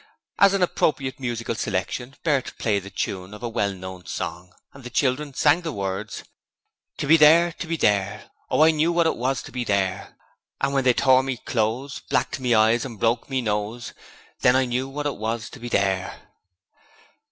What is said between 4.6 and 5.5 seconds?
and the children